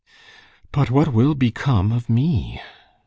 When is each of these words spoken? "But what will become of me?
"But 0.71 0.89
what 0.89 1.13
will 1.13 1.35
become 1.35 1.91
of 1.91 2.09
me? 2.09 2.59